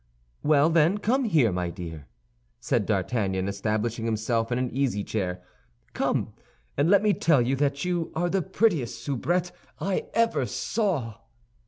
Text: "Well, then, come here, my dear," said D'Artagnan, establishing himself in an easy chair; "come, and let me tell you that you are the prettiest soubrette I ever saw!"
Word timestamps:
"Well, 0.41 0.71
then, 0.71 0.97
come 0.97 1.25
here, 1.25 1.51
my 1.51 1.69
dear," 1.69 2.07
said 2.59 2.87
D'Artagnan, 2.87 3.47
establishing 3.47 4.05
himself 4.05 4.51
in 4.51 4.57
an 4.57 4.71
easy 4.71 5.03
chair; 5.03 5.43
"come, 5.93 6.33
and 6.75 6.89
let 6.89 7.03
me 7.03 7.13
tell 7.13 7.43
you 7.43 7.55
that 7.57 7.85
you 7.85 8.11
are 8.15 8.27
the 8.27 8.41
prettiest 8.41 9.03
soubrette 9.03 9.51
I 9.79 10.07
ever 10.15 10.47
saw!" 10.47 11.19